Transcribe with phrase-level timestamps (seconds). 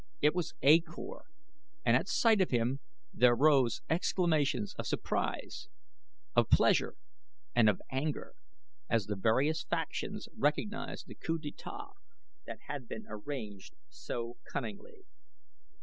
[0.19, 1.25] It was A Kor,
[1.85, 2.79] and at sight of him
[3.13, 5.67] there rose exclamations of surprise,
[6.35, 6.95] of pleasure,
[7.53, 8.33] and of anger,
[8.89, 11.91] as the various factions recognized the coup d'etat
[12.47, 15.05] that had been arranged so cunningly.